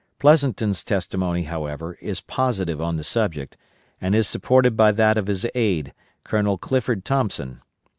[0.17, 3.55] Pleasonton's testimony, however, is positive on the subject,
[4.01, 5.93] and is supported by that of his aide,
[6.23, 7.61] Colonel Clifford Thompson.